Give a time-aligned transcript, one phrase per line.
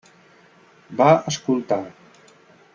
[1.01, 1.81] Va escoltar.